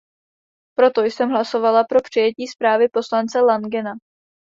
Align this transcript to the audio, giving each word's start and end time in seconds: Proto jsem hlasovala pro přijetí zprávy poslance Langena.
Proto 0.77 1.01
jsem 1.03 1.29
hlasovala 1.29 1.83
pro 1.83 1.99
přijetí 2.01 2.47
zprávy 2.47 2.89
poslance 2.89 3.39
Langena. 3.41 3.91